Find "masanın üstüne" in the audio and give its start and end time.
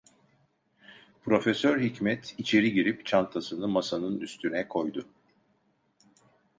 3.67-4.67